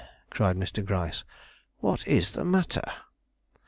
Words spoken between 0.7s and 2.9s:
Gryce; "what is the matter?"